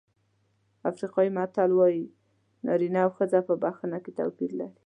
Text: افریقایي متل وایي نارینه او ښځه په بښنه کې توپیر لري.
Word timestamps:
افریقایي 0.91 1.31
متل 1.37 1.69
وایي 1.75 2.03
نارینه 2.65 2.99
او 3.05 3.11
ښځه 3.17 3.39
په 3.47 3.53
بښنه 3.63 3.97
کې 4.03 4.11
توپیر 4.19 4.51
لري. 4.59 4.77